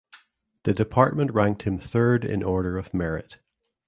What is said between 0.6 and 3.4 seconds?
The Department ranked him third in order of merit.